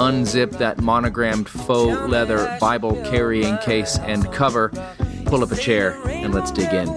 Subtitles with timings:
[0.00, 4.70] unzip that monogrammed faux leather Bible carrying case and cover,
[5.26, 6.88] pull up a chair, and let's dig in.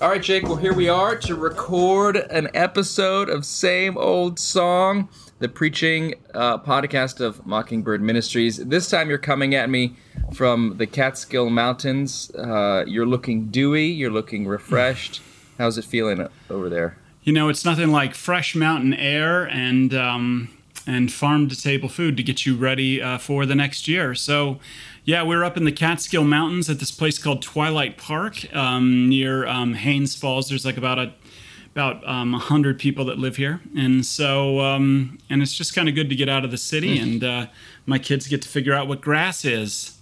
[0.00, 5.10] All right, Jake, well, here we are to record an episode of Same Old Song,
[5.40, 8.56] the preaching uh, podcast of Mockingbird Ministries.
[8.56, 9.96] This time you're coming at me
[10.32, 12.30] from the Catskill Mountains.
[12.34, 15.20] Uh, you're looking dewy, you're looking refreshed.
[15.58, 16.96] How's it feeling over there?
[17.22, 20.50] You know, it's nothing like fresh mountain air and um,
[20.86, 24.14] and farm to table food to get you ready uh, for the next year.
[24.14, 24.58] So,
[25.04, 29.46] yeah, we're up in the Catskill Mountains at this place called Twilight Park um, near
[29.46, 30.48] um, Haines Falls.
[30.48, 31.12] There's like about a
[31.74, 35.94] about um, 100 people that live here and so um, and it's just kind of
[35.96, 37.02] good to get out of the city mm-hmm.
[37.02, 37.46] and uh,
[37.84, 39.93] my kids get to figure out what grass is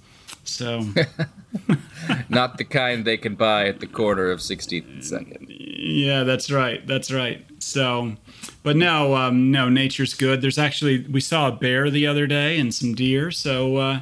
[0.45, 0.85] so.
[2.29, 7.11] Not the kind they can buy at the corner of 62nd yeah that's right that's
[7.13, 7.45] right.
[7.59, 8.15] So
[8.63, 10.41] but no um, no nature's good.
[10.41, 14.01] There's actually we saw a bear the other day and some deer so uh,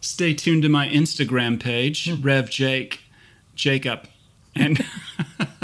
[0.00, 2.20] stay tuned to my instagram page hmm.
[2.20, 3.00] rev jake
[3.54, 4.08] jacob.
[4.56, 4.84] And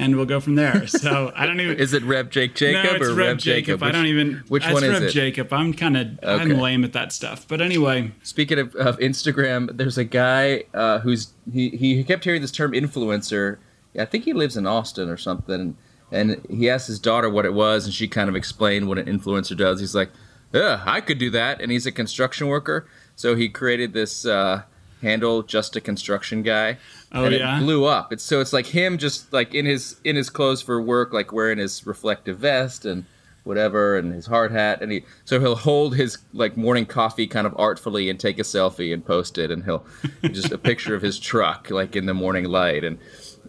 [0.00, 0.86] and we'll go from there.
[1.00, 1.78] So I don't even.
[1.78, 3.64] is it Rev Jake Jacob no, it's or Rev, Rev Jacob?
[3.66, 3.80] Jacob?
[3.80, 4.44] Which, I don't even.
[4.48, 5.10] Which one is Rev it?
[5.10, 5.52] Jacob.
[5.52, 6.42] I'm kind of okay.
[6.42, 7.46] I'm lame at that stuff.
[7.48, 8.12] But anyway.
[8.22, 12.72] Speaking of, of Instagram, there's a guy uh, who's he he kept hearing this term
[12.72, 13.58] influencer.
[13.98, 15.76] I think he lives in Austin or something.
[16.12, 19.06] And he asked his daughter what it was, and she kind of explained what an
[19.06, 19.80] influencer does.
[19.80, 20.10] He's like,
[20.52, 24.26] "Yeah, I could do that." And he's a construction worker, so he created this.
[24.26, 24.62] Uh,
[25.02, 26.78] handle just a construction guy.
[27.12, 28.12] Oh and yeah, it blew up.
[28.12, 31.32] It's so it's like him just like in his in his clothes for work, like
[31.32, 33.04] wearing his reflective vest and
[33.44, 37.46] whatever and his hard hat and he so he'll hold his like morning coffee kind
[37.46, 39.84] of artfully and take a selfie and post it and he'll
[40.24, 42.98] just a picture of his truck like in the morning light and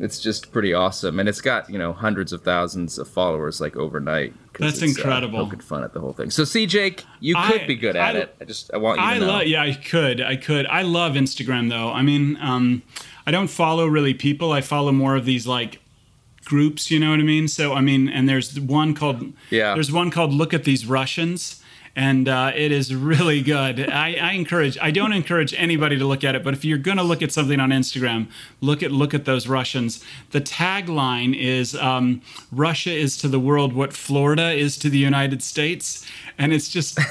[0.01, 1.19] it's just pretty awesome.
[1.19, 5.45] And it's got you know hundreds of thousands of followers like overnight that's incredible.
[5.45, 6.31] uh, fun at the whole thing.
[6.31, 8.35] So see jake you could I, be good at I, it.
[8.41, 10.65] I just i want you to I love yeah i could i could.
[10.65, 11.91] I love instagram though.
[11.91, 12.81] I mean um
[13.25, 14.51] i don't follow really people.
[14.51, 15.79] I follow more of these like
[16.43, 17.47] groups you know what i mean?
[17.47, 19.75] So i mean and there's one called yeah.
[19.75, 21.60] there's one called look at these russians
[21.95, 23.89] and uh, it is really good.
[23.89, 24.77] I, I, encourage.
[24.79, 27.31] I don't encourage anybody to look at it, but if you're going to look at
[27.31, 28.27] something on Instagram,
[28.61, 30.03] look at look at those Russians.
[30.31, 32.21] The tagline is um,
[32.51, 36.05] "Russia is to the world what Florida is to the United States,"
[36.37, 36.99] and it's just.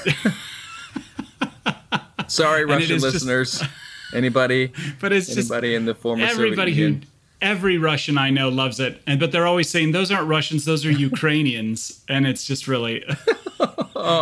[2.29, 3.59] Sorry, Russian listeners.
[3.59, 3.71] Just,
[4.15, 4.73] anybody?
[5.01, 7.01] But it's anybody just in the former everybody Soviet who
[7.43, 10.85] every Russian I know loves it, and but they're always saying those aren't Russians, those
[10.85, 13.05] are Ukrainians, and it's just really.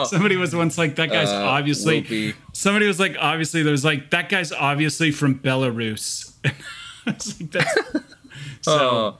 [0.05, 2.35] Somebody was once like that guy's uh, obviously.
[2.53, 6.33] Somebody was like obviously there was like that guy's obviously from Belarus.
[7.07, 7.23] like,
[8.61, 8.73] so.
[8.73, 9.19] Oh.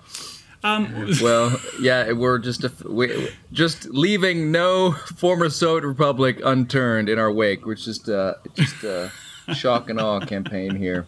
[0.65, 7.19] Um, well, yeah, we're just a, we, just leaving no former Soviet republic unturned in
[7.19, 7.65] our wake.
[7.65, 9.11] We're just uh, just a
[9.55, 11.07] shock and awe campaign here.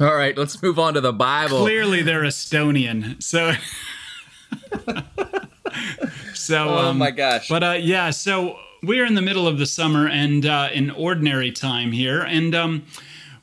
[0.00, 1.60] All right, let's move on to the Bible.
[1.60, 3.22] Clearly, they're Estonian.
[3.22, 3.52] So,
[6.34, 7.48] so oh um, my gosh!
[7.48, 11.52] But uh, yeah, so we're in the middle of the summer and uh, in ordinary
[11.52, 12.84] time here, and um,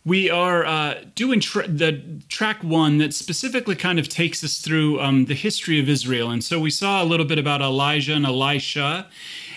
[0.06, 5.00] we are uh, doing tra- the track one that specifically kind of takes us through
[5.00, 6.32] um, the history of Israel.
[6.32, 9.08] And so we saw a little bit about Elijah and Elisha.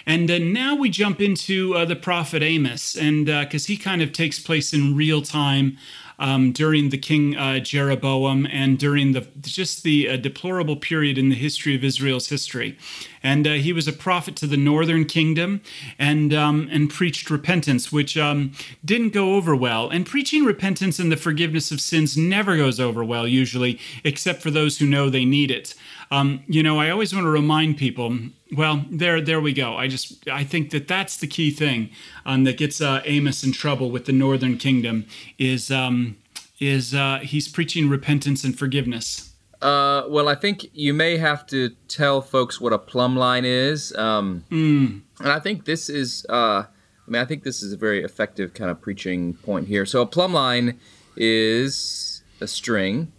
[0.05, 4.03] And uh, now we jump into uh, the prophet Amos, and because uh, he kind
[4.03, 5.79] of takes place in real time
[6.19, 11.29] um, during the King uh, Jeroboam and during the just the uh, deplorable period in
[11.29, 12.77] the history of Israel's history.
[13.23, 15.63] And uh, he was a prophet to the northern kingdom
[15.99, 18.53] and um, and preached repentance, which um,
[18.85, 19.89] didn't go over well.
[19.89, 24.51] And preaching repentance and the forgiveness of sins never goes over well, usually, except for
[24.51, 25.75] those who know they need it.
[26.11, 28.19] Um, you know, I always want to remind people.
[28.53, 29.77] Well, there, there we go.
[29.77, 31.91] I just, I think that that's the key thing
[32.27, 35.07] um, that gets uh, Amos in trouble with the Northern Kingdom
[35.39, 36.17] is um,
[36.61, 39.35] is uh, he's preaching repentance and forgiveness.
[39.61, 43.95] Uh, well, I think you may have to tell folks what a plumb line is,
[43.97, 45.01] um, mm.
[45.21, 46.27] and I think this is.
[46.29, 46.65] Uh,
[47.05, 49.85] I mean, I think this is a very effective kind of preaching point here.
[49.85, 50.79] So, a plumb line
[51.17, 53.13] is a string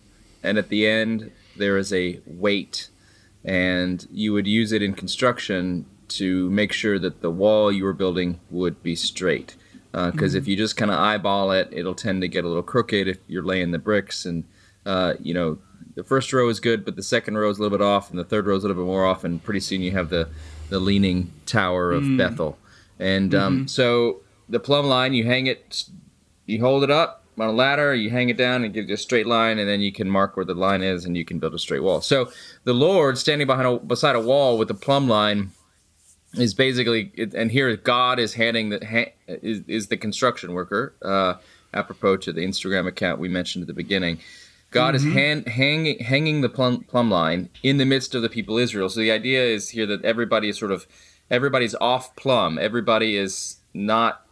[0.43, 2.89] and at the end there is a weight,
[3.45, 7.93] and you would use it in construction to make sure that the wall you were
[7.93, 9.55] building would be straight.
[9.91, 10.37] Because uh, mm-hmm.
[10.37, 13.17] if you just kind of eyeball it, it'll tend to get a little crooked if
[13.27, 14.25] you're laying the bricks.
[14.25, 14.43] And,
[14.85, 15.59] uh, you know,
[15.95, 18.17] the first row is good, but the second row is a little bit off, and
[18.17, 20.29] the third row is a little bit more off, and pretty soon you have the,
[20.69, 22.17] the leaning tower of mm.
[22.17, 22.57] Bethel.
[22.99, 23.67] And um, mm-hmm.
[23.67, 25.85] so the plumb line, you hang it,
[26.45, 28.97] you hold it up on a ladder, you hang it down, and give you a
[28.97, 31.53] straight line, and then you can mark where the line is, and you can build
[31.53, 32.01] a straight wall.
[32.01, 32.31] So
[32.63, 35.51] the Lord standing behind a, beside a wall with the plumb line
[36.35, 40.93] is basically, and here God is handing the is, is the construction worker.
[41.01, 41.35] Uh,
[41.73, 44.19] apropos to the Instagram account we mentioned at the beginning,
[44.71, 45.07] God mm-hmm.
[45.07, 48.89] is hand, hanging hanging the plumb, plumb line in the midst of the people Israel.
[48.89, 50.87] So the idea is here that everybody is sort of
[51.29, 52.57] everybody's off plumb.
[52.57, 54.25] Everybody is not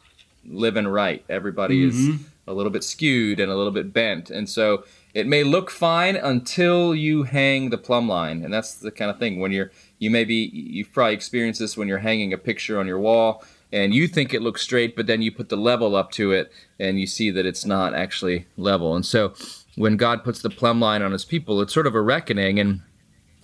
[0.45, 1.23] living right.
[1.29, 2.13] Everybody mm-hmm.
[2.13, 2.19] is
[2.51, 4.83] a little bit skewed and a little bit bent, and so
[5.13, 9.19] it may look fine until you hang the plumb line, and that's the kind of
[9.19, 12.87] thing when you're you maybe you've probably experienced this when you're hanging a picture on
[12.87, 13.43] your wall
[13.73, 16.51] and you think it looks straight, but then you put the level up to it
[16.79, 18.95] and you see that it's not actually level.
[18.95, 19.33] And so
[19.75, 22.81] when God puts the plumb line on his people, it's sort of a reckoning and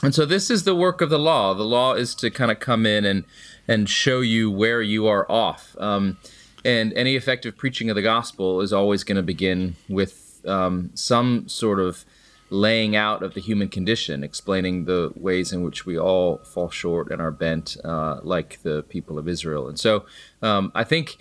[0.04, 1.56] and so this is the work of the law.
[1.56, 3.24] The law is to kind of come in and
[3.68, 5.76] and show you where you are off.
[5.80, 6.18] Um,
[6.66, 11.48] and any effective preaching of the gospel is always going to begin with um, some
[11.48, 12.06] sort of
[12.50, 17.12] laying out of the human condition, explaining the ways in which we all fall short
[17.12, 19.68] and are bent, uh, like the people of Israel.
[19.68, 20.06] And so,
[20.42, 21.18] um, I think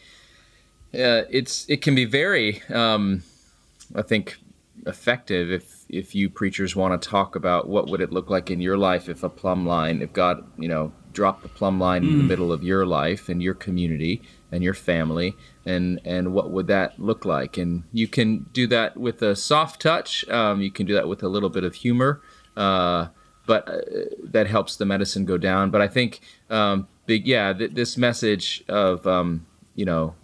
[0.94, 3.22] uh, it's it can be very, um,
[3.94, 4.36] I think,
[4.86, 8.60] effective if if you preachers want to talk about what would it look like in
[8.60, 12.08] your life if a plumb line, if God, you know, dropped the plumb line mm.
[12.08, 12.28] in the mm.
[12.28, 14.20] middle of your life and your community
[14.52, 15.34] and your family
[15.64, 19.80] and and what would that look like and you can do that with a soft
[19.80, 22.20] touch um, you can do that with a little bit of humor
[22.56, 23.06] uh,
[23.46, 23.78] but uh,
[24.22, 26.20] that helps the medicine go down but i think
[26.50, 30.14] um, big yeah th- this message of um, you know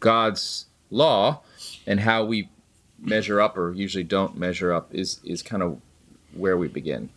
[0.00, 1.40] god's law
[1.86, 2.50] and how we
[2.98, 5.80] measure up or usually don't measure up is is kind of
[6.34, 7.08] where we begin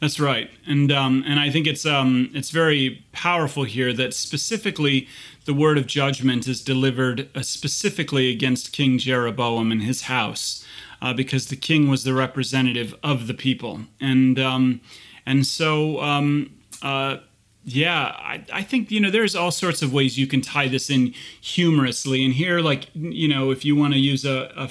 [0.00, 5.06] that's right, and um, and I think it's um, it's very powerful here that specifically
[5.44, 10.64] the word of judgment is delivered uh, specifically against King Jeroboam and his house,
[11.02, 14.80] uh, because the king was the representative of the people, and um,
[15.26, 16.50] and so um,
[16.82, 17.18] uh,
[17.64, 20.88] yeah, I, I think you know there's all sorts of ways you can tie this
[20.88, 21.12] in
[21.42, 24.70] humorously, and here like you know if you want to use a, a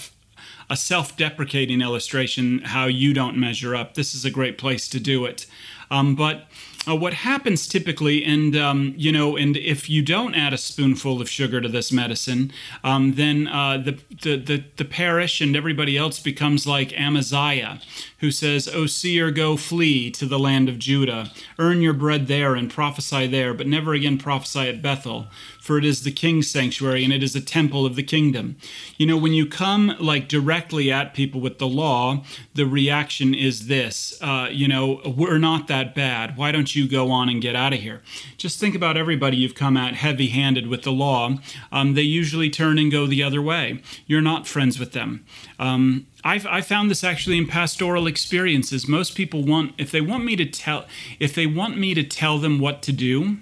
[0.70, 3.96] a self deprecating illustration how you don't measure up.
[3.96, 5.46] This is a great place to do it.
[5.92, 6.48] Um, but
[6.88, 11.22] uh, what happens typically, and um, you know, and if you don't add a spoonful
[11.22, 12.52] of sugar to this medicine,
[12.84, 17.80] um, then uh, the, the, the the parish and everybody else becomes like Amaziah,
[18.20, 22.56] who says, "O seer, go flee to the land of Judah, earn your bread there
[22.56, 25.28] and prophesy there, but never again prophesy at Bethel,
[25.70, 28.58] for it is the king's sanctuary and it is a temple of the kingdom.
[28.98, 32.24] You know, when you come like directly at people with the law,
[32.56, 36.36] the reaction is this uh, you know, we're not that bad.
[36.38, 38.02] Why don't you go on and get out of here?
[38.36, 41.38] Just think about everybody you've come at heavy handed with the law.
[41.72, 43.84] Um, they usually turn and go the other way.
[44.08, 45.24] You're not friends with them.
[45.60, 48.88] Um, I've, I found this actually in pastoral experiences.
[48.88, 50.88] Most people want, if they want me to tell,
[51.20, 53.38] if they want me to tell them what to do,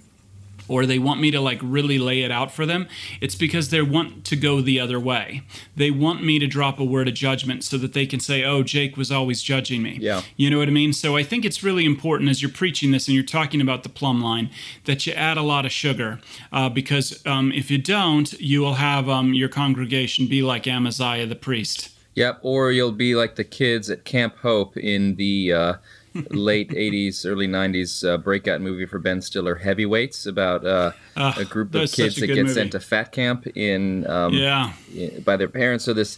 [0.68, 2.88] or they want me to like really lay it out for them,
[3.22, 5.42] it's because they want to go the other way.
[5.76, 8.64] They want me to drop a word of judgment so that they can say, "Oh,
[8.64, 10.22] Jake was always judging me." Yeah.
[10.36, 10.94] You know what I mean?
[10.94, 13.90] So I think it's really important as you're preaching this and you're talking about the
[13.90, 14.50] plumb line
[14.86, 16.20] that you add a lot of sugar
[16.52, 21.26] uh, because um, if you don't, you will have um, your congregation be like Amaziah
[21.26, 21.90] the priest.
[22.16, 25.74] Yep, or you'll be like the kids at Camp Hope in the uh,
[26.30, 31.46] late 80s, early 90s uh, breakout movie for Ben Stiller, Heavyweights, about uh, uh, a
[31.46, 32.54] group of kids that get movie.
[32.54, 34.72] sent to fat camp in, um, yeah.
[35.24, 35.86] by their parents.
[35.86, 36.18] So this,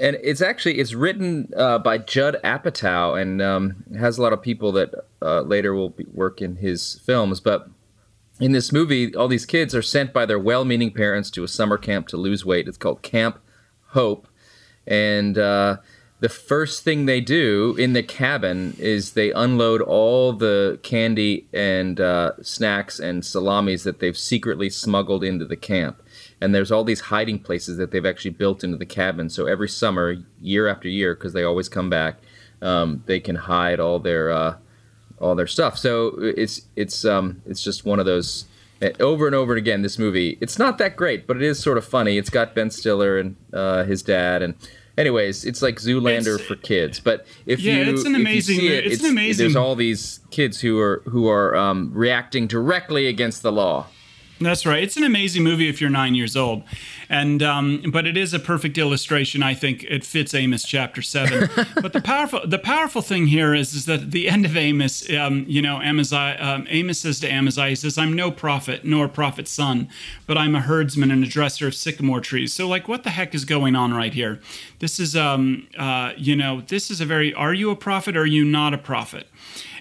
[0.00, 4.42] and it's actually it's written uh, by Judd Apatow and um, has a lot of
[4.42, 7.40] people that uh, later will be, work in his films.
[7.40, 7.68] But
[8.40, 11.78] in this movie, all these kids are sent by their well-meaning parents to a summer
[11.78, 12.66] camp to lose weight.
[12.66, 13.38] It's called Camp
[13.88, 14.26] Hope,
[14.86, 15.76] and uh,
[16.22, 22.00] the first thing they do in the cabin is they unload all the candy and
[22.00, 26.00] uh, snacks and salamis that they've secretly smuggled into the camp.
[26.40, 29.30] And there's all these hiding places that they've actually built into the cabin.
[29.30, 32.18] So every summer, year after year, because they always come back,
[32.60, 34.56] um, they can hide all their uh,
[35.18, 35.76] all their stuff.
[35.76, 38.44] So it's it's um, it's just one of those
[39.00, 39.82] over and over again.
[39.82, 42.16] This movie, it's not that great, but it is sort of funny.
[42.16, 44.54] It's got Ben Stiller and uh, his dad and
[44.98, 47.00] anyways, it's like Zoolander It's- for kids.
[47.00, 50.20] But if Yeah, you it's an amazing- see it, it's an amazing- There's all these
[50.30, 53.86] kids who are who are um, reacting directly against the law.
[54.40, 54.82] That's right.
[54.82, 56.64] It's an amazing movie if you're nine years old,
[57.08, 59.42] and um, but it is a perfect illustration.
[59.42, 61.48] I think it fits Amos chapter seven.
[61.80, 65.08] but the powerful the powerful thing here is is that at the end of Amos,
[65.12, 69.06] um, you know, Amaziah, um, Amos says to Amaziah, he says, "I'm no prophet nor
[69.06, 69.88] prophet's son,
[70.26, 73.34] but I'm a herdsman and a dresser of sycamore trees." So like, what the heck
[73.34, 74.40] is going on right here?
[74.80, 77.32] This is um, uh, you know, this is a very.
[77.34, 78.16] Are you a prophet?
[78.16, 79.28] or Are you not a prophet?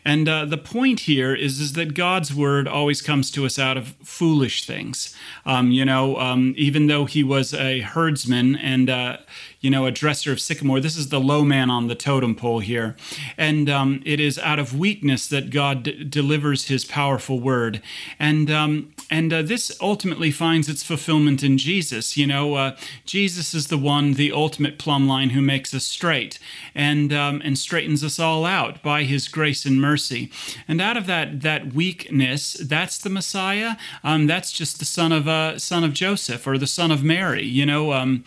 [0.03, 3.77] And uh, the point here is, is that God's word always comes to us out
[3.77, 5.15] of foolish things.
[5.46, 9.17] Um, you know, um, even though he was a herdsman and, uh,
[9.60, 12.60] you know, a dresser of sycamore, this is the low man on the totem pole
[12.60, 12.96] here.
[13.38, 17.81] And um, it is out of weakness that God d- delivers his powerful word.
[18.17, 22.15] And, um, and uh, this ultimately finds its fulfillment in Jesus.
[22.15, 26.39] You know, uh, Jesus is the one, the ultimate plumb line who makes us straight
[26.73, 30.31] and, um, and straightens us all out by his grace and mercy.
[30.65, 33.75] And out of that, that weakness, that's the Messiah.
[34.01, 37.45] Um, that's just the son of, uh, son of Joseph or the son of Mary.
[37.45, 38.23] You know, um,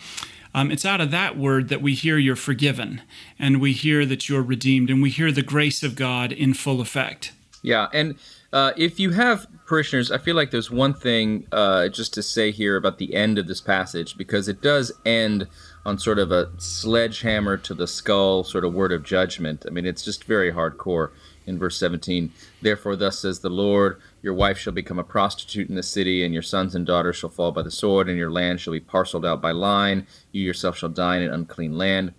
[0.54, 3.00] um, it's out of that word that we hear you're forgiven
[3.38, 6.82] and we hear that you're redeemed and we hear the grace of God in full
[6.82, 7.32] effect.
[7.62, 8.16] Yeah, and
[8.54, 12.52] uh, if you have parishioners, I feel like there's one thing uh, just to say
[12.52, 15.49] here about the end of this passage because it does end
[15.84, 19.64] on sort of a sledgehammer to the skull sort of word of judgment.
[19.66, 21.11] I mean, it's just very hardcore
[21.46, 22.32] in verse 17.
[22.62, 26.32] Therefore, thus says the Lord, your wife shall become a prostitute in the city, and
[26.32, 29.26] your sons and daughters shall fall by the sword, and your land shall be parceled
[29.26, 30.06] out by line.
[30.30, 32.14] You yourself shall die in an unclean land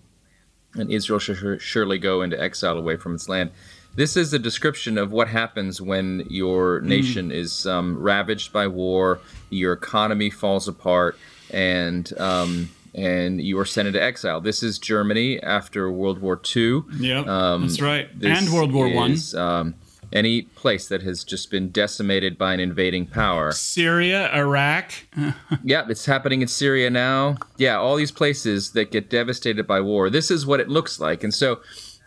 [0.78, 3.52] and Israel shall surely go into exile away from its land.
[3.96, 9.20] This is a description of what happens when your nation is um, ravaged by war,
[9.50, 11.18] your economy falls apart,
[11.52, 14.42] and um, and you are sent into exile.
[14.42, 16.82] This is Germany after World War II.
[16.98, 18.10] Yeah, Um, that's right.
[18.22, 19.12] And World War One.
[19.12, 19.76] is, Um,
[20.14, 23.52] any place that has just been decimated by an invading power.
[23.52, 24.92] Syria, Iraq.
[25.64, 27.38] Yeah, it's happening in Syria now.
[27.58, 30.10] Yeah, all these places that get devastated by war.
[30.10, 31.24] This is what it looks like.
[31.24, 31.60] And so,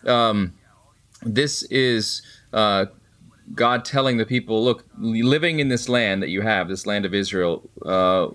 [0.06, 0.52] um,
[1.22, 2.22] this is
[2.52, 2.86] uh,
[3.54, 7.14] God telling the people look, living in this land that you have, this land of
[7.14, 8.28] Israel, uh,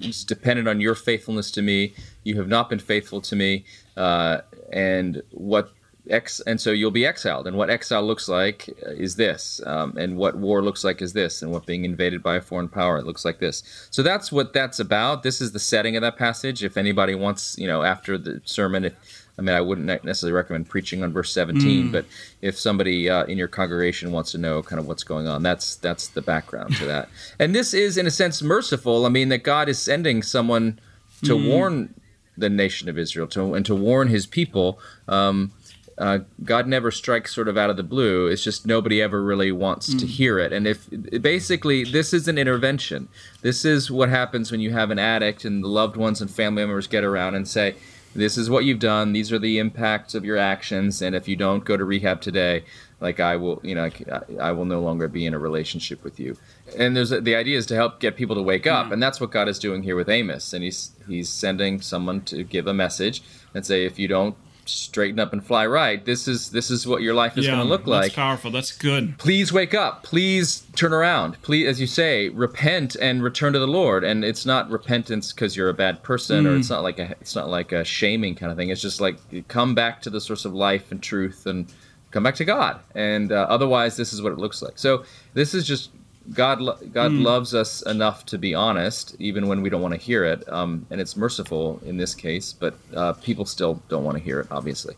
[0.00, 1.94] is dependent on your faithfulness to me.
[2.24, 3.64] You have not been faithful to me.
[3.96, 4.40] Uh,
[4.72, 5.72] and what
[6.08, 10.16] ex and so you'll be exiled and what exile looks like is this um, and
[10.16, 13.24] what war looks like is this and what being invaded by a foreign power looks
[13.24, 16.76] like this so that's what that's about this is the setting of that passage if
[16.76, 21.02] anybody wants you know after the sermon if I mean, I wouldn't necessarily recommend preaching
[21.02, 22.06] on verse 17, but
[22.40, 25.76] if somebody uh, in your congregation wants to know kind of what's going on, that's
[25.76, 27.08] that's the background to that.
[27.38, 29.04] And this is, in a sense, merciful.
[29.04, 30.78] I mean, that God is sending someone
[31.24, 31.94] to warn
[32.36, 34.78] the nation of Israel to and to warn His people.
[35.06, 35.52] Um,
[35.98, 38.26] uh, God never strikes sort of out of the blue.
[38.26, 40.52] It's just nobody ever really wants to hear it.
[40.52, 40.88] And if
[41.22, 43.08] basically this is an intervention,
[43.40, 46.62] this is what happens when you have an addict and the loved ones and family
[46.62, 47.76] members get around and say,
[48.16, 49.12] "This is what you've done.
[49.12, 51.02] These are the impacts of your actions.
[51.02, 52.64] And if you don't go to rehab today,
[53.00, 56.18] like I will, you know, I, I will no longer be in a relationship with
[56.18, 56.36] you."
[56.76, 58.92] And there's the idea is to help get people to wake up, mm.
[58.92, 60.52] and that's what God is doing here with Amos.
[60.52, 63.22] And he's he's sending someone to give a message
[63.54, 64.36] and say, if you don't
[64.68, 66.04] straighten up and fly right.
[66.04, 68.02] This is this is what your life is yeah, going to look like.
[68.02, 68.50] that's powerful.
[68.50, 69.18] That's good.
[69.18, 70.02] Please wake up.
[70.02, 71.40] Please turn around.
[71.42, 74.04] Please, as you say, repent and return to the Lord.
[74.04, 77.34] And it's not repentance because you're a bad person, or it's not like a it's
[77.34, 78.70] not like a shaming kind of thing.
[78.70, 79.16] It's just like
[79.48, 81.72] come back to the source of life and truth and
[82.10, 82.80] come back to God.
[82.94, 84.78] And uh, otherwise, this is what it looks like.
[84.78, 85.04] So
[85.34, 85.90] this is just
[86.32, 86.60] God.
[86.60, 90.24] lo- God loves us enough to be honest, even when we don't want to hear
[90.24, 90.48] it.
[90.52, 94.40] Um, and it's merciful in this case, but uh, people still don't want to hear
[94.40, 94.96] it, obviously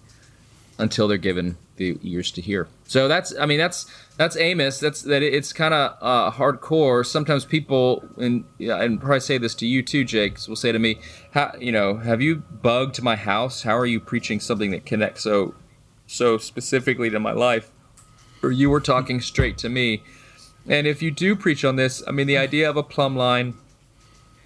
[0.78, 2.68] until they're given the ears to hear.
[2.86, 4.80] So that's I mean that's that's Amos.
[4.80, 7.04] That's that it's kind of uh, hardcore.
[7.04, 10.38] Sometimes people and and probably say this to you too, Jake.
[10.48, 10.98] Will say to me,
[11.32, 11.98] "How you know?
[11.98, 13.62] Have you bugged my house?
[13.62, 15.54] How are you preaching something that connects so
[16.06, 17.70] so specifically to my life?"
[18.42, 20.02] Or you were talking straight to me.
[20.68, 23.54] And if you do preach on this, I mean the idea of a plumb line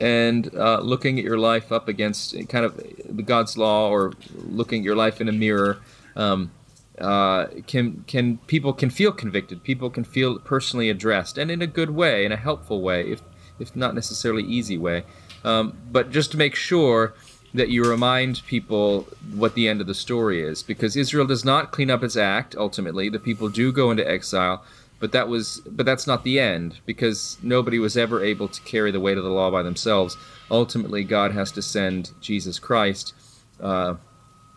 [0.01, 4.85] and uh, looking at your life up against kind of God's law or looking at
[4.85, 5.81] your life in a mirror
[6.17, 6.51] um,
[6.99, 9.63] uh, can can people can feel convicted.
[9.63, 13.23] People can feel personally addressed and in a good way in a helpful way if
[13.59, 15.05] if not necessarily easy way.
[15.45, 17.15] Um, but just to make sure
[17.55, 19.03] that you remind people
[19.35, 22.55] what the end of the story is because Israel does not clean up its act
[22.57, 23.09] ultimately.
[23.09, 24.65] The people do go into exile
[25.03, 28.91] but that was but that's not the end because nobody was ever able to carry
[28.91, 30.17] the weight of the law by themselves
[30.51, 33.13] ultimately God has to send Jesus Christ
[33.61, 33.97] uh,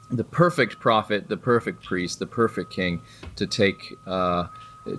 [0.09, 3.01] the perfect prophet, the perfect priest, the perfect king
[3.35, 4.47] to take uh,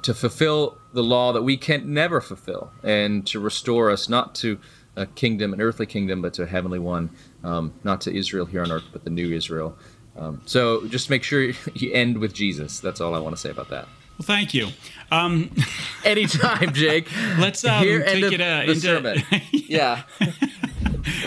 [0.03, 4.59] to fulfill the law that we can never fulfill, and to restore us not to
[4.97, 7.11] a kingdom, an earthly kingdom, but to a heavenly one,
[7.45, 9.79] um, not to Israel here on earth, but the new Israel.
[10.19, 11.43] Um, so just make sure
[11.75, 12.81] you end with Jesus.
[12.81, 13.87] That's all I want to say about that.
[14.19, 14.69] Well, thank you.
[15.11, 15.51] Um,
[16.05, 17.09] Anytime, Jake.
[17.39, 19.23] Let's um, Here, take it uh, into sermon.
[19.53, 20.03] yeah.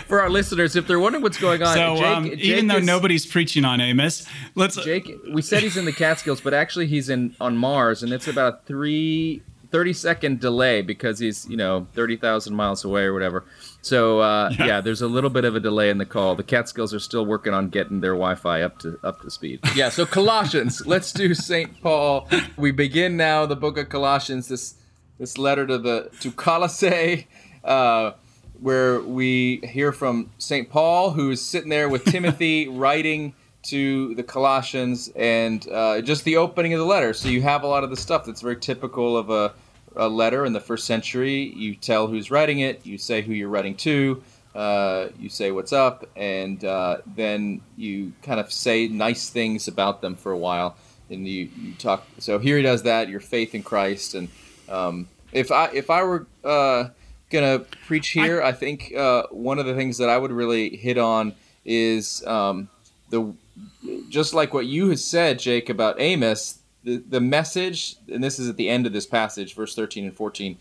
[0.07, 2.77] For our listeners, if they're wondering what's going on, so Jake, um, Jake even though
[2.77, 4.75] is, nobody's preaching on Amos, let's.
[4.75, 8.27] Jake, we said he's in the Catskills, but actually he's in on Mars, and it's
[8.27, 9.41] about three
[9.71, 13.45] 30 second delay because he's you know 30,000 miles away or whatever.
[13.81, 14.65] So uh, yeah.
[14.65, 14.81] yeah.
[14.81, 16.35] there's a little bit of a delay in the call.
[16.35, 19.59] The Catskills are still working on getting their Wi-Fi up to up to speed.
[19.75, 20.85] Yeah, so Colossians.
[20.85, 22.27] let's do Saint Paul.
[22.57, 24.47] We begin now the book of Colossians.
[24.47, 24.75] This
[25.17, 27.27] this letter to the to Colossae.
[27.63, 28.11] Uh,
[28.61, 30.69] where we hear from St.
[30.69, 36.73] Paul, who's sitting there with Timothy writing to the Colossians and uh, just the opening
[36.73, 37.13] of the letter.
[37.13, 39.53] So you have a lot of the stuff that's very typical of a,
[39.95, 41.53] a letter in the first century.
[41.55, 44.23] You tell who's writing it, you say who you're writing to,
[44.55, 50.01] uh, you say what's up, and uh, then you kind of say nice things about
[50.01, 50.75] them for a while.
[51.09, 52.05] And you, you talk.
[52.19, 53.09] So here he does that.
[53.09, 54.29] Your faith in Christ, and
[54.69, 56.89] um, if I if I were uh,
[57.31, 60.75] gonna preach here, I, I think uh, one of the things that I would really
[60.75, 61.33] hit on
[61.65, 62.69] is um,
[63.09, 63.33] the
[64.09, 68.49] just like what you had said, Jake, about Amos, the, the message, and this is
[68.49, 70.57] at the end of this passage, verse 13 and 14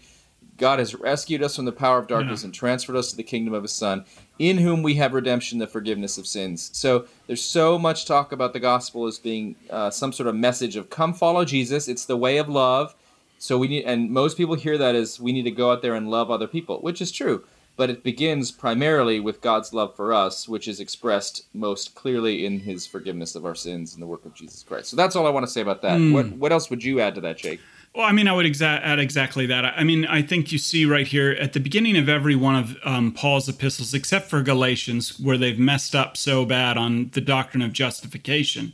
[0.58, 2.46] God has rescued us from the power of darkness yeah.
[2.46, 4.04] and transferred us to the kingdom of his Son,
[4.38, 6.70] in whom we have redemption, the forgiveness of sins.
[6.72, 10.76] So there's so much talk about the gospel as being uh, some sort of message
[10.76, 11.88] of come follow Jesus.
[11.88, 12.94] It's the way of love.
[13.38, 15.94] So we need, and most people hear that as we need to go out there
[15.94, 17.44] and love other people, which is true
[17.78, 22.58] but it begins primarily with God's love for us, which is expressed most clearly in
[22.58, 24.90] His forgiveness of our sins and the work of Jesus Christ.
[24.90, 25.98] So that's all I want to say about that.
[25.98, 26.12] Mm.
[26.12, 27.60] What what else would you add to that, Jake?
[27.94, 29.64] Well, I mean, I would exa- add exactly that.
[29.64, 32.76] I mean, I think you see right here at the beginning of every one of
[32.84, 37.62] um, Paul's epistles, except for Galatians, where they've messed up so bad on the doctrine
[37.62, 38.72] of justification.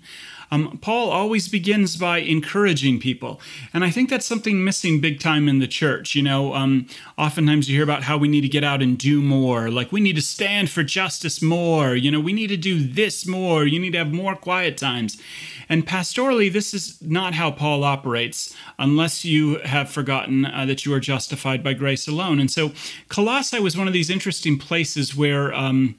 [0.51, 3.41] Um, Paul always begins by encouraging people.
[3.73, 6.15] And I think that's something missing big time in the church.
[6.15, 6.87] You know, um,
[7.19, 9.71] oftentimes you hear about how we need to get out and do more.
[9.71, 11.95] Like we need to stand for justice more.
[11.95, 13.65] You know, we need to do this more.
[13.67, 15.21] You need to have more quiet times.
[15.69, 20.93] And pastorally, this is not how Paul operates unless you have forgotten uh, that you
[20.93, 22.39] are justified by grace alone.
[22.39, 22.73] And so
[23.09, 25.55] Colossae was one of these interesting places where.
[25.55, 25.97] Um,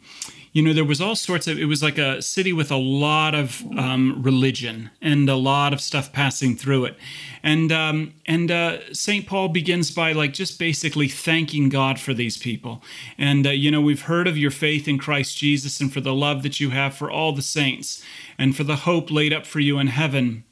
[0.56, 3.36] you know, there was all sorts of, it was like a city with a lot
[3.36, 6.96] of um, religion and a lot of stuff passing through it.
[7.44, 9.28] And, um, and uh, St.
[9.28, 12.82] Paul begins by like just basically thanking God for these people.
[13.18, 16.14] And, uh, you know, we've heard of your faith in Christ Jesus and for the
[16.14, 18.02] love that you have for all the saints
[18.38, 20.46] and for the hope laid up for you in heaven.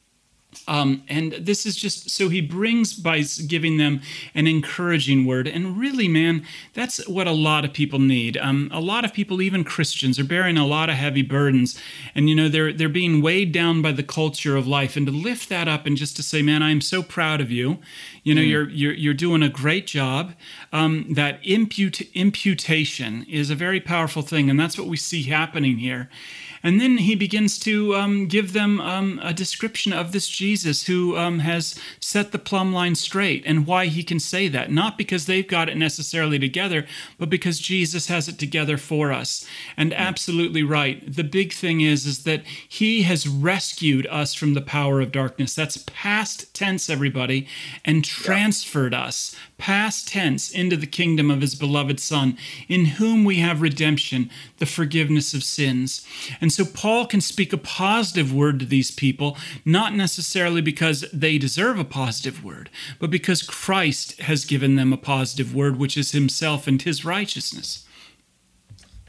[0.68, 4.02] Um, and this is just so he brings by giving them
[4.34, 5.48] an encouraging word.
[5.48, 8.38] And really, man, that's what a lot of people need.
[8.38, 11.80] Um, a lot of people, even Christians, are bearing a lot of heavy burdens,
[12.16, 14.96] and you know they're they're being weighed down by the culture of life.
[14.96, 17.80] And to lift that up and just to say, man, I'm so proud of you.
[18.24, 18.50] You know, mm.
[18.50, 20.34] you're, you're you're doing a great job.
[20.72, 25.78] Um, that impute imputation is a very powerful thing, and that's what we see happening
[25.78, 26.10] here.
[26.64, 31.18] And then he begins to um, give them um, a description of this Jesus who
[31.18, 34.72] um, has set the plumb line straight and why he can say that.
[34.72, 36.86] Not because they've got it necessarily together,
[37.18, 39.46] but because Jesus has it together for us.
[39.76, 41.04] And absolutely right.
[41.06, 45.54] The big thing is, is that he has rescued us from the power of darkness.
[45.54, 47.48] That's past tense, everybody,
[47.84, 49.04] and transferred yeah.
[49.04, 54.30] us past tense into the kingdom of his beloved Son, in whom we have redemption,
[54.58, 56.06] the forgiveness of sins.
[56.42, 61.38] And so Paul can speak a positive word to these people, not necessarily because they
[61.38, 66.12] deserve a positive word, but because Christ has given them a positive word, which is
[66.12, 67.86] himself and his righteousness.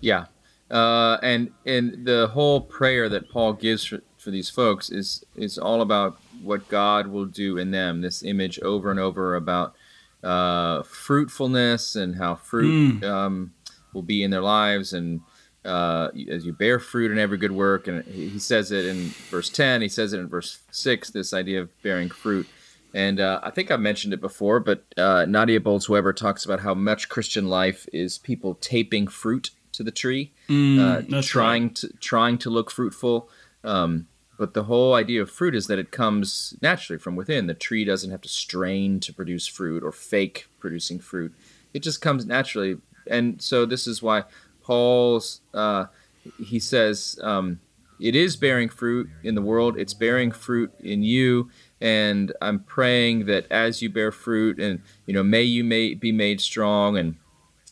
[0.00, 0.26] Yeah.
[0.70, 5.58] Uh, and and the whole prayer that Paul gives for, for these folks is is
[5.58, 8.02] all about what God will do in them.
[8.02, 9.74] This image over and over about
[10.24, 13.04] uh, fruitfulness and how fruit mm.
[13.04, 13.52] um,
[13.92, 15.20] will be in their lives and
[15.64, 19.48] uh, as you bear fruit in every good work and he says it in verse
[19.48, 22.46] 10 he says it in verse 6 this idea of bearing fruit
[22.92, 26.74] and uh, i think i've mentioned it before but uh, nadia bolz-weber talks about how
[26.74, 31.76] much christian life is people taping fruit to the tree mm, uh, trying right.
[31.76, 33.28] to trying to look fruitful
[33.62, 37.46] um, but the whole idea of fruit is that it comes naturally from within.
[37.46, 41.34] The tree doesn't have to strain to produce fruit or fake producing fruit.
[41.72, 42.78] It just comes naturally.
[43.06, 44.24] And so this is why
[44.62, 45.86] Paul's uh,
[46.38, 47.60] he says um,
[48.00, 49.78] it is bearing fruit in the world.
[49.78, 55.14] It's bearing fruit in you, and I'm praying that as you bear fruit, and you
[55.14, 57.16] know, may you may be made strong, and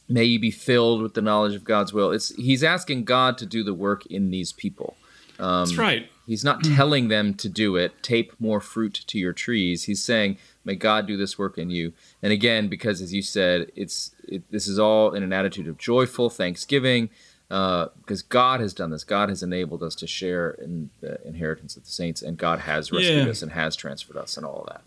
[0.08, 2.12] may you be filled with the knowledge of God's will.
[2.12, 4.96] It's He's asking God to do the work in these people.
[5.42, 6.08] Um, That's right.
[6.26, 8.02] He's not telling them to do it.
[8.02, 9.84] Tape more fruit to your trees.
[9.84, 13.70] He's saying, "May God do this work in you." And again, because as you said,
[13.74, 17.10] it's it, this is all in an attitude of joyful thanksgiving
[17.50, 19.04] uh, because God has done this.
[19.04, 22.92] God has enabled us to share in the inheritance of the saints, and God has
[22.92, 23.30] rescued yeah.
[23.30, 24.82] us and has transferred us and all of that.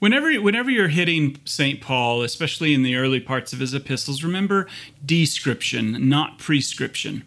[0.00, 1.80] Whenever, whenever you're hitting St.
[1.80, 4.66] Paul, especially in the early parts of his epistles, remember
[5.06, 7.22] description, not prescription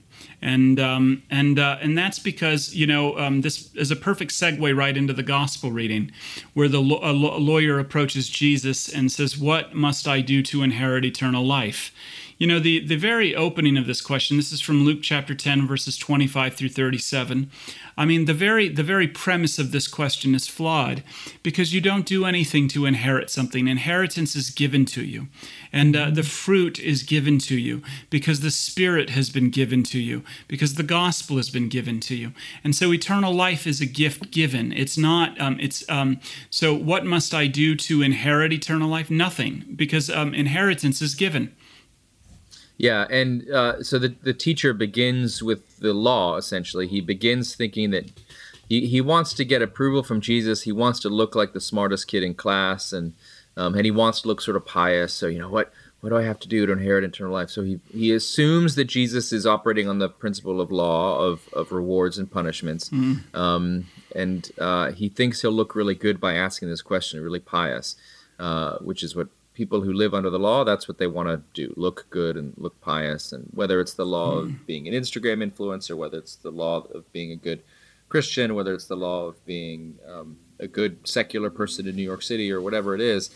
[0.46, 4.78] and um, and uh, and that's because you know um, this is a perfect segue
[4.78, 6.12] right into the gospel reading,
[6.54, 11.44] where the lo- lawyer approaches Jesus and says, "What must I do to inherit eternal
[11.44, 11.92] life?"
[12.38, 15.66] You know, the, the very opening of this question, this is from Luke chapter 10,
[15.66, 17.50] verses 25 through 37.
[17.98, 21.02] I mean, the very the very premise of this question is flawed
[21.44, 23.70] because you don't do anything to inherit something.
[23.70, 25.28] Inheritance is given to you,
[25.72, 30.00] and uh, the fruit is given to you because the Spirit has been given to
[30.00, 32.34] you, because the gospel has been given to you,
[32.66, 34.74] and so eternal life is a gift given.
[34.74, 35.40] It's not.
[35.40, 36.20] Um, it's um,
[36.50, 36.74] so.
[36.74, 39.10] What must I do to inherit eternal life?
[39.10, 41.56] Nothing, because um, inheritance is given.
[42.78, 46.36] Yeah, and uh, so the the teacher begins with the law.
[46.36, 48.12] Essentially, he begins thinking that
[48.68, 50.64] he, he wants to get approval from Jesus.
[50.64, 53.14] He wants to look like the smartest kid in class, and
[53.56, 55.14] um, and he wants to look sort of pious.
[55.14, 57.50] So you know what what do I have to do to inherit eternal life?
[57.50, 61.72] So he he assumes that Jesus is operating on the principle of law of of
[61.72, 63.36] rewards and punishments, mm-hmm.
[63.36, 67.96] um, and uh, he thinks he'll look really good by asking this question, really pious,
[68.38, 71.42] uh, which is what people who live under the law, that's what they want to
[71.54, 73.32] do look good and look pious.
[73.32, 74.40] And whether it's the law mm.
[74.40, 74.56] of hmm.
[74.68, 77.64] being an Instagram influencer, whether it's the law of being a good
[78.10, 82.22] Christian, whether it's the law of being um, a good secular person in New York
[82.22, 83.32] City or whatever it is,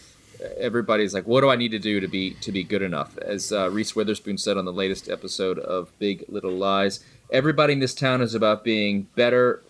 [0.58, 3.17] everybody's like, what do I need to do to be to be good enough?
[3.17, 7.79] As uh, Reese Witherspoon said on the latest episode of Big Little Lies, everybody in
[7.79, 9.63] this town is about being better,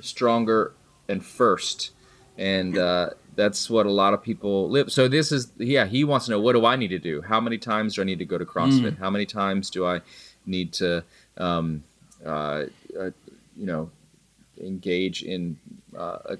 [0.00, 0.72] stronger,
[1.08, 1.90] and first.
[2.38, 4.90] And uh, that's what a lot of people live.
[4.90, 5.86] So this is yeah.
[5.86, 7.22] He wants to know what do I need to do?
[7.22, 8.92] How many times do I need to go to CrossFit?
[8.92, 8.98] Mm.
[8.98, 10.00] How many times do I
[10.46, 11.02] need to,
[11.36, 11.84] um,
[12.24, 12.64] uh,
[12.98, 13.10] uh,
[13.56, 13.90] you know,
[14.60, 15.58] engage in
[15.96, 16.36] uh,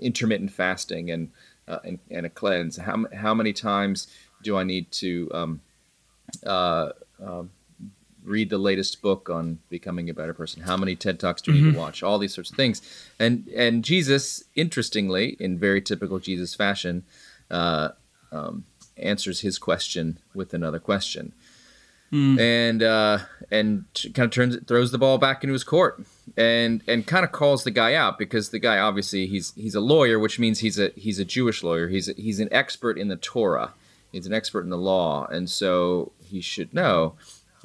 [0.00, 1.30] intermittent fasting and,
[1.68, 2.76] uh, and, and a cleanse?
[2.76, 4.08] How how many times
[4.42, 5.60] do I need to um,
[6.44, 6.90] uh,
[7.24, 7.50] um,
[8.24, 11.56] read the latest book on becoming a better person how many ted talks do you
[11.56, 11.66] mm-hmm.
[11.66, 11.84] need to mm-hmm.
[11.84, 12.82] watch all these sorts of things
[13.18, 17.04] and and jesus interestingly in very typical jesus fashion
[17.50, 17.90] uh,
[18.30, 18.64] um,
[18.96, 21.32] answers his question with another question
[22.12, 22.38] mm.
[22.38, 23.18] and uh,
[23.50, 26.04] and kind of turns throws the ball back into his court
[26.36, 29.80] and and kind of calls the guy out because the guy obviously he's he's a
[29.80, 33.08] lawyer which means he's a he's a jewish lawyer he's a, he's an expert in
[33.08, 33.72] the torah
[34.12, 37.14] he's an expert in the law and so he should know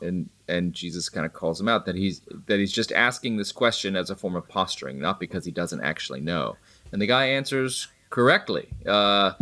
[0.01, 3.51] and and Jesus kind of calls him out that he's that he's just asking this
[3.51, 6.55] question as a form of posturing, not because he doesn't actually know.
[6.91, 8.67] And the guy answers correctly.
[8.85, 9.33] Uh,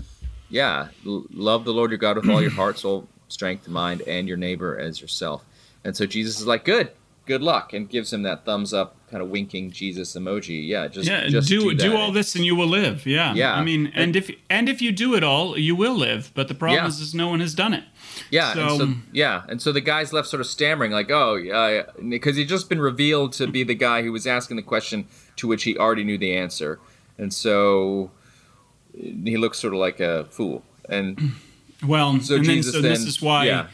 [0.49, 4.27] yeah, l- love the Lord your God with all your heart, soul, strength, mind, and
[4.27, 5.43] your neighbor as yourself.
[5.83, 6.91] And so Jesus is like, good,
[7.25, 10.67] good luck, and gives him that thumbs up, kind of winking Jesus emoji.
[10.67, 13.05] Yeah, just yeah, just do do, do all this and you will live.
[13.05, 13.55] Yeah, yeah.
[13.55, 16.31] I mean, and, and if and if you do it all, you will live.
[16.33, 16.87] But the problem yeah.
[16.87, 17.83] is, is no one has done it.
[18.29, 21.35] Yeah, so, and so, yeah, and so the guy's left sort of stammering, like, "Oh,
[21.35, 25.07] yeah," because he'd just been revealed to be the guy who was asking the question
[25.37, 26.79] to which he already knew the answer,
[27.17, 28.11] and so
[28.93, 30.63] he looks sort of like a fool.
[30.87, 31.33] And
[31.85, 33.67] well, so and Jesus then, so then, this is why yeah.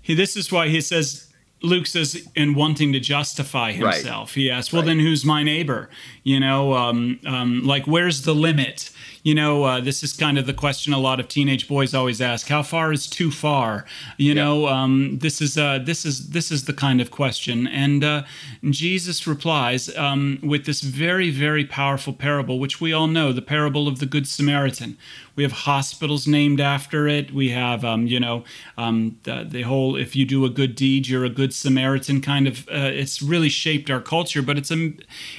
[0.00, 1.23] he this is why he says
[1.64, 4.34] Luke says in wanting to justify himself, right.
[4.34, 4.88] he asks, "Well, right.
[4.88, 5.88] then who's my neighbor?"
[6.22, 8.90] You know, um, um, like where's the limit?
[9.24, 12.20] You know, uh, this is kind of the question a lot of teenage boys always
[12.20, 13.86] ask: How far is too far?
[14.18, 18.04] You know, um, this is uh, this is this is the kind of question, and
[18.04, 18.22] uh,
[18.68, 23.88] Jesus replies um, with this very very powerful parable, which we all know, the parable
[23.88, 24.98] of the Good Samaritan.
[25.36, 27.32] We have hospitals named after it.
[27.32, 28.44] We have, um, you know,
[28.78, 32.46] um, the, the, whole "if you do a good deed, you're a good Samaritan" kind
[32.46, 32.68] of.
[32.68, 34.92] Uh, it's really shaped our culture, but it's a,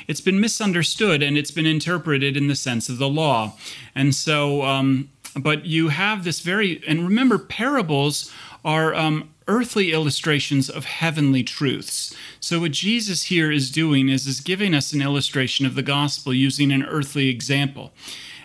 [0.07, 3.53] it's been misunderstood and it's been interpreted in the sense of the law.
[3.93, 8.31] And so, um, but you have this very, and remember, parables
[8.63, 12.15] are um, earthly illustrations of heavenly truths.
[12.39, 16.33] So what Jesus here is doing is is giving us an illustration of the gospel
[16.33, 17.91] using an earthly example.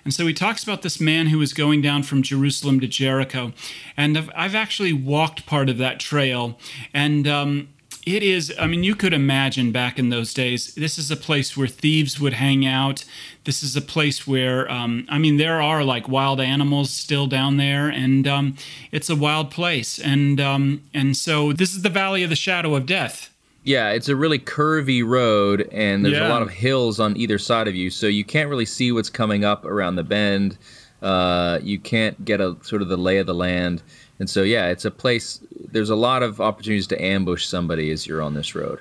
[0.04, 3.52] And so he talks about this man who was going down from Jerusalem to Jericho.
[3.96, 6.58] And I've, I've actually walked part of that trail.
[6.94, 7.68] And um,
[8.16, 8.52] it is.
[8.58, 10.74] I mean, you could imagine back in those days.
[10.74, 13.04] This is a place where thieves would hang out.
[13.44, 17.56] This is a place where, um, I mean, there are like wild animals still down
[17.56, 18.56] there, and um,
[18.92, 19.98] it's a wild place.
[19.98, 23.28] And um, and so this is the Valley of the Shadow of Death.
[23.62, 26.28] Yeah, it's a really curvy road, and there's Yeah.
[26.28, 29.10] a lot of hills on either side of you, so you can't really see what's
[29.10, 30.56] coming up around the bend.
[31.02, 33.82] Uh, you can't get a sort of the lay of the land,
[34.20, 35.40] and so yeah, it's a place.
[35.72, 38.80] There's a lot of opportunities to ambush somebody as you're on this road.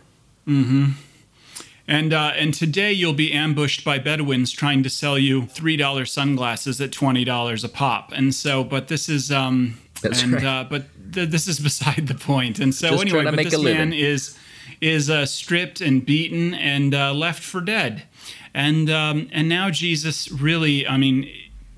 [1.88, 6.06] And uh, and today you'll be ambushed by Bedouins trying to sell you three dollar
[6.06, 8.12] sunglasses at twenty dollars a pop.
[8.12, 10.44] And so, but this is um, That's and right.
[10.44, 12.60] uh, but th- this is beside the point.
[12.60, 14.38] And so Just anyway, but this man is
[14.82, 18.04] is uh, stripped and beaten and uh, left for dead.
[18.54, 21.30] And um, and now Jesus really, I mean.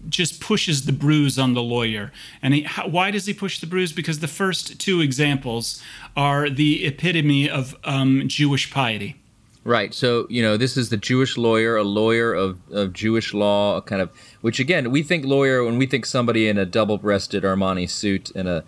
[0.09, 2.11] Just pushes the bruise on the lawyer,
[2.41, 3.93] and he, how, why does he push the bruise?
[3.93, 5.81] Because the first two examples
[6.15, 9.15] are the epitome of um, Jewish piety.
[9.63, 9.93] Right.
[9.93, 14.01] So, you know, this is the Jewish lawyer, a lawyer of, of Jewish law, kind
[14.01, 14.09] of,
[14.41, 18.31] which again, we think lawyer when we think somebody in a double breasted Armani suit
[18.31, 18.63] and a,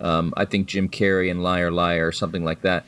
[0.00, 2.86] um, I think Jim Carrey and Liar Liar or something like that.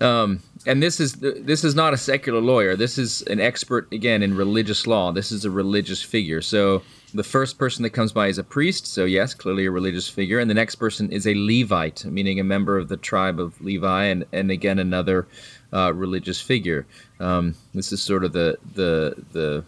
[0.00, 2.76] Um, and this is this is not a secular lawyer.
[2.76, 5.12] This is an expert again in religious law.
[5.12, 6.40] This is a religious figure.
[6.40, 6.82] So
[7.14, 8.86] the first person that comes by is a priest.
[8.86, 10.38] So yes, clearly a religious figure.
[10.38, 14.04] And the next person is a Levite, meaning a member of the tribe of Levi,
[14.04, 15.26] and and again another
[15.72, 16.86] uh, religious figure.
[17.18, 19.64] Um, this is sort of the the the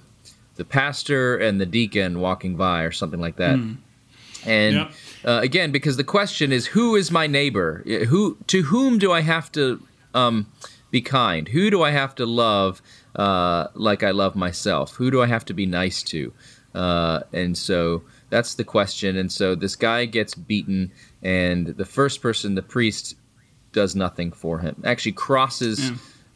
[0.57, 3.59] the pastor and the deacon walking by, or something like that.
[4.47, 4.93] And Yep.
[5.25, 7.83] uh, again, because the question is, who is my neighbor?
[8.09, 9.83] Who to whom do I have to
[10.15, 10.47] um,
[10.91, 11.49] be kind?
[11.49, 12.83] Who do I have to love
[13.17, 14.95] uh, like I love myself?
[14.95, 16.33] Who do I have to be nice to?
[16.75, 19.17] Uh, and so that's the question.
[19.17, 20.93] And so this guy gets beaten,
[21.23, 23.17] and the first person, the priest,
[23.73, 24.83] does nothing for him.
[24.85, 25.93] Actually, crosses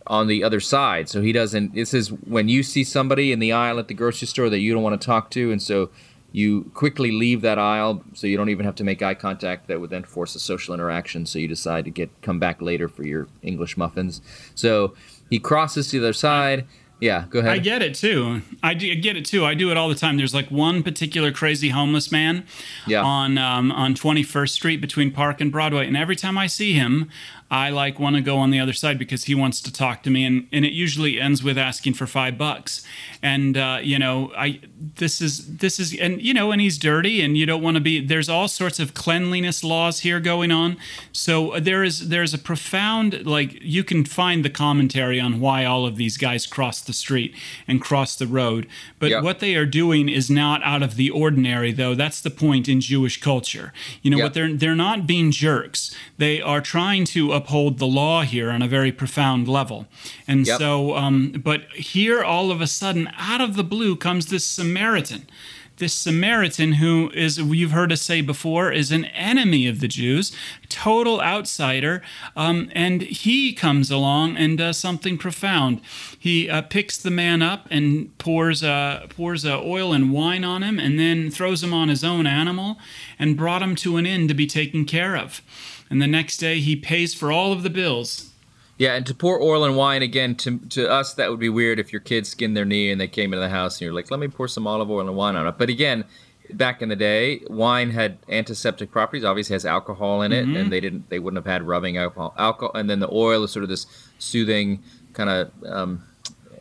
[0.06, 1.08] on the other side.
[1.08, 1.74] So he doesn't.
[1.74, 4.72] This is when you see somebody in the aisle at the grocery store that you
[4.72, 5.90] don't want to talk to, and so
[6.36, 9.68] you quickly leave that aisle so you don't even have to make eye contact.
[9.68, 11.26] That would then force a social interaction.
[11.26, 14.20] So you decide to get come back later for your English muffins.
[14.56, 14.94] So
[15.30, 16.66] he crosses to the other side.
[17.00, 17.52] Yeah, go ahead.
[17.52, 18.42] I get it too.
[18.64, 19.44] I do I get it too.
[19.44, 20.16] I do it all the time.
[20.16, 22.46] There's like one particular crazy homeless man
[22.86, 23.02] Yeah.
[23.04, 27.10] on um, on 21st Street between Park and Broadway, and every time I see him,
[27.54, 30.10] I like want to go on the other side because he wants to talk to
[30.10, 32.84] me, and, and it usually ends with asking for five bucks.
[33.22, 34.60] And uh, you know, I
[34.96, 37.80] this is this is and you know, and he's dirty, and you don't want to
[37.80, 38.04] be.
[38.04, 40.76] There's all sorts of cleanliness laws here going on.
[41.12, 45.64] So uh, there is there's a profound like you can find the commentary on why
[45.64, 47.34] all of these guys cross the street
[47.68, 48.66] and cross the road,
[48.98, 49.20] but Yeah.
[49.22, 52.80] what they are doing is not out of the ordinary though that's the point in
[52.80, 54.24] jewish culture you know Yeah.
[54.24, 58.62] what they're they're not being jerks they are trying to uphold the law here on
[58.62, 59.86] a very profound level
[60.26, 60.58] and Yep.
[60.58, 65.26] so um, but here all of a sudden out of the blue comes this samaritan
[65.76, 70.34] this Samaritan, who is, you've heard us say before, is an enemy of the Jews,
[70.68, 72.02] total outsider,
[72.36, 75.80] um, and he comes along and does something profound.
[76.18, 80.62] He uh, picks the man up and pours uh, pours uh, oil and wine on
[80.62, 82.78] him, and then throws him on his own animal,
[83.18, 85.42] and brought him to an inn to be taken care of.
[85.90, 88.30] And the next day, he pays for all of the bills.
[88.78, 91.78] Yeah, and to pour oil and wine again to to us that would be weird
[91.78, 94.10] if your kids skinned their knee and they came into the house and you're like,
[94.10, 95.54] let me pour some olive oil and wine on it.
[95.58, 96.04] But again,
[96.52, 99.24] back in the day, wine had antiseptic properties.
[99.24, 102.34] Obviously, has alcohol in it, and they didn't they wouldn't have had rubbing alcohol.
[102.36, 103.86] Alcohol, and then the oil is sort of this
[104.18, 104.82] soothing
[105.12, 105.50] kind of.
[105.64, 106.02] Um,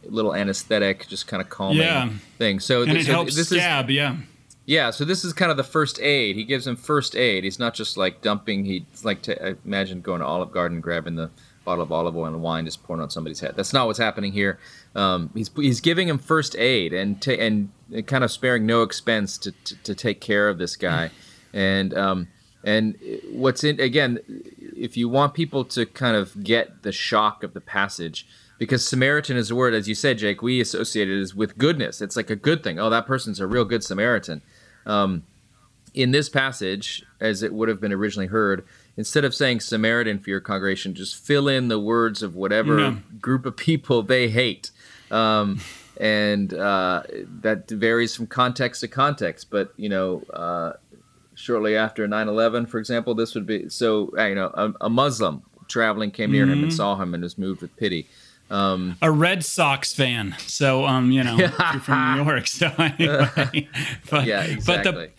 [0.09, 2.09] little anesthetic just kind of calming Yeah.
[2.37, 4.17] thing so, And th- it so helps this is yeah.
[4.65, 6.35] yeah, so this is kind of the first aid.
[6.35, 7.45] He gives him first aid.
[7.45, 8.65] He's not just like dumping.
[8.65, 11.29] He's like to imagine going to Olive Garden, grabbing the
[11.65, 13.55] bottle of olive oil and wine, just pouring on somebody's head.
[13.55, 14.59] That's not what's happening here.
[14.95, 17.69] Um, he's he's giving him first aid and ta- and
[18.05, 21.11] kind of sparing no expense to, to, to take care of this guy.
[21.53, 22.27] And um,
[22.63, 22.97] and
[23.31, 24.19] what's in again,
[24.75, 28.27] if you want people to kind of get the shock of the passage.
[28.59, 32.01] Because Samaritan is a word, as you said, Jake, we associate it as with goodness.
[32.01, 32.79] It's like a good thing.
[32.79, 34.41] Oh, that person's a real good Samaritan
[35.93, 38.65] in this passage, as it would have been originally heard,
[38.97, 42.95] instead of saying Samaritan for your congregation, just fill in the words of whatever Yeah.
[43.19, 44.71] group of people they hate.
[45.11, 45.59] Um,
[45.99, 47.03] and uh,
[47.41, 49.49] that varies from context to context.
[49.51, 50.73] But, you know, uh,
[51.35, 54.89] shortly after 9 11, for example, this would be so, uh, you know, a, a
[54.89, 56.63] Muslim traveling came near him Mm-hmm.
[56.63, 58.07] and saw him and was moved with pity.
[58.49, 60.35] Um, a Red Sox fan.
[60.45, 62.45] So, um, you know, you're from New York.
[62.47, 63.29] So anyway,
[64.11, 65.09] but, Yeah, But the, exactly.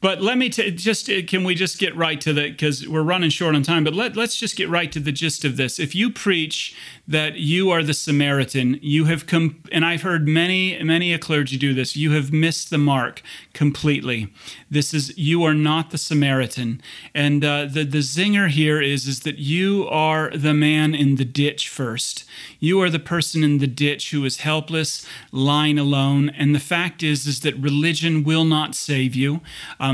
[0.00, 3.02] But let me t- just uh, can we just get right to the because we're
[3.02, 3.82] running short on time.
[3.82, 5.80] But let let's just get right to the gist of this.
[5.80, 6.76] If you preach
[7.08, 11.56] that you are the Samaritan, you have come, and I've heard many many a clergy
[11.56, 11.96] do this.
[11.96, 13.22] You have missed the mark
[13.54, 14.32] completely.
[14.70, 16.80] This is you are not the Samaritan,
[17.12, 21.24] and uh, the the zinger here is is that you are the man in the
[21.24, 22.24] ditch first.
[22.60, 27.02] You are the person in the ditch who is helpless, lying alone, and the fact
[27.02, 29.40] is is that religion will not save you.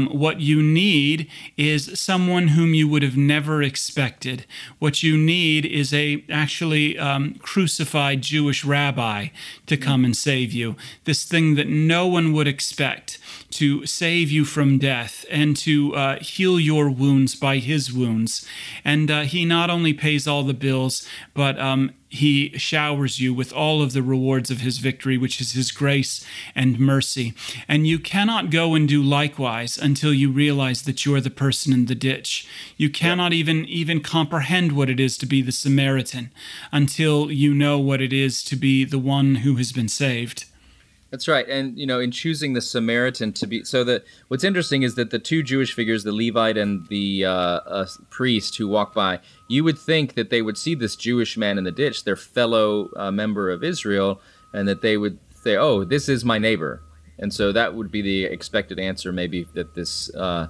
[0.02, 4.46] What you need is someone whom you would have never expected.
[4.78, 9.28] What you need is a actually um, crucified Jewish rabbi
[9.66, 10.76] to come and save you.
[11.04, 13.18] This thing that no one would expect
[13.50, 18.46] to save you from death and to uh, heal your wounds by his wounds.
[18.84, 23.52] And uh, he not only pays all the bills, but um, he showers you with
[23.52, 26.24] all of the rewards of his victory, which is his grace
[26.54, 27.34] and mercy.
[27.66, 31.72] And you cannot go and do likewise until you realize that you are the person
[31.72, 32.46] in the ditch.
[32.76, 36.30] You cannot even even comprehend what it is to be the Samaritan
[36.70, 40.44] until you know what it is to be the one who has been saved.
[41.14, 44.82] That's right, and you know, in choosing the Samaritan to be so that what's interesting
[44.82, 48.94] is that the two Jewish figures, the Levite and the uh, uh, priest who walk
[48.94, 52.16] by, you would think that they would see this Jewish man in the ditch, their
[52.16, 54.20] fellow uh, member of Israel,
[54.52, 56.82] and that they would say, "Oh, this is my neighbor,"
[57.16, 60.12] and so that would be the expected answer, maybe that this.
[60.16, 60.48] Uh,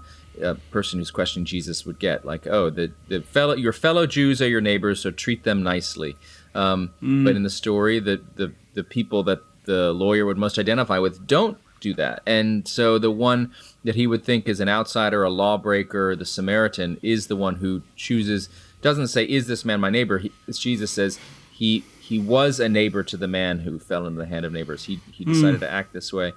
[0.72, 4.48] person who's questioning Jesus would get like, oh, the, the fellow your fellow Jews are
[4.48, 6.16] your neighbors, so treat them nicely.
[6.56, 7.24] Um, mm.
[7.24, 11.26] But in the story, the, the the people that the lawyer would most identify with
[11.26, 12.22] don't do that.
[12.26, 13.52] And so the one
[13.84, 17.82] that he would think is an outsider, a lawbreaker, the Samaritan, is the one who
[17.96, 18.48] chooses,
[18.80, 20.18] doesn't say, Is this man my neighbor?
[20.18, 21.18] He, Jesus says,
[21.52, 24.84] he, he was a neighbor to the man who fell into the hand of neighbors.
[24.84, 25.60] He, he decided mm.
[25.60, 26.32] to act this way.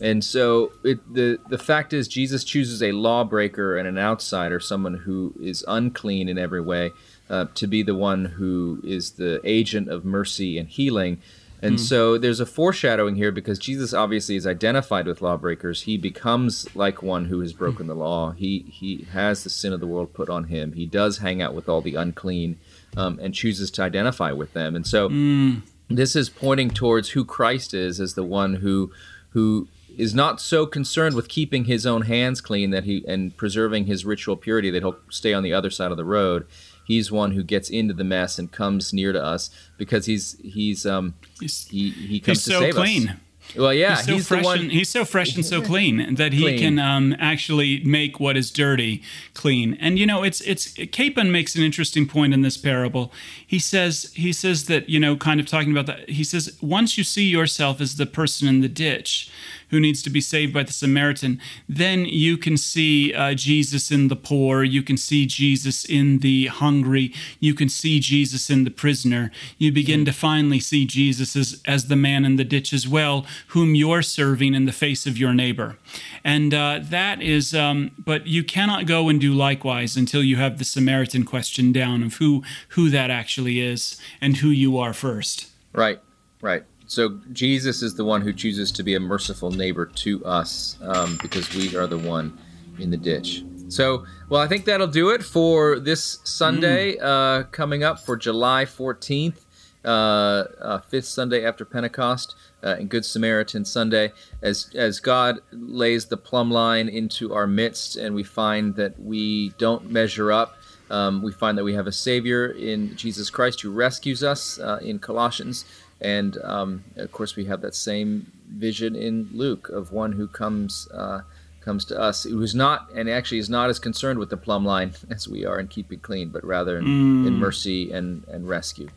[0.00, 4.94] And so it, the the fact is, Jesus chooses a lawbreaker and an outsider, someone
[4.94, 6.92] who is unclean in every way,
[7.28, 11.20] uh, to be the one who is the agent of mercy and healing.
[11.62, 11.80] And mm.
[11.80, 15.82] so there's a foreshadowing here because Jesus obviously is identified with lawbreakers.
[15.82, 18.32] He becomes like one who has broken the law.
[18.32, 20.72] He he has the sin of the world put on him.
[20.72, 22.58] He does hang out with all the unclean
[22.96, 24.74] um, and chooses to identify with them.
[24.74, 25.62] And so mm.
[25.88, 28.90] this is pointing towards who Christ is as the one who
[29.30, 29.68] who
[29.98, 34.04] is not so concerned with keeping his own hands clean that he and preserving his
[34.04, 36.46] ritual purity that he'll stay on the other side of the road
[36.90, 39.48] he's one who gets into the mess and comes near to us
[39.78, 43.08] because he's he's um he he comes he's to so save clean.
[43.10, 43.16] us.
[43.56, 44.46] Well, yeah, he's so he's fresh.
[44.46, 46.58] And, he's so fresh and so clean that he clean.
[46.58, 49.02] can um, actually make what is dirty
[49.34, 49.76] clean.
[49.80, 53.12] And you know, it's it's Capon makes an interesting point in this parable.
[53.44, 56.08] He says he says that you know, kind of talking about that.
[56.08, 59.30] He says once you see yourself as the person in the ditch,
[59.70, 64.08] who needs to be saved by the Samaritan, then you can see uh, Jesus in
[64.08, 68.70] the poor, you can see Jesus in the hungry, you can see Jesus in the
[68.70, 69.30] prisoner.
[69.58, 73.24] You begin to finally see Jesus as, as the man in the ditch as well,
[73.48, 75.78] whom you're serving in the face of your neighbor.
[76.24, 80.58] And uh, that is, um, but you cannot go and do likewise until you have
[80.58, 85.50] the Samaritan question down of who who that actually is and who you are first.
[85.72, 86.00] Right,
[86.40, 86.64] right.
[86.86, 91.18] So Jesus is the one who chooses to be a merciful neighbor to us um,
[91.22, 92.36] because we are the one
[92.80, 93.44] in the ditch.
[93.68, 97.02] So, well, I think that'll do it for this Sunday mm.
[97.02, 99.49] uh, coming up for July 14th, uh, uh,
[99.82, 104.12] fifth Sunday after Pentecost, uh, and Good Samaritan Sunday.
[104.42, 109.50] As as God lays the plumb line into our midst, and we find that we
[109.58, 110.56] don't measure up.
[110.90, 114.80] Um, we find that we have a Savior in Jesus Christ who rescues us uh,
[114.82, 115.64] in Colossians.
[116.00, 120.88] And um, of course, we have that same vision in Luke of one who comes
[120.92, 121.20] uh,
[121.60, 124.92] comes to us, who's not and actually is not as concerned with the plumb line
[125.10, 127.26] as we are in keeping clean, but rather in, mm.
[127.26, 128.88] in mercy and and rescue.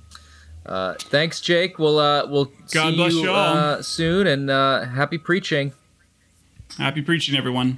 [0.66, 1.78] Uh, thanks, Jake.
[1.78, 5.74] We'll uh, we'll God see you uh, soon, and uh, happy preaching.
[6.78, 7.78] Happy preaching, everyone.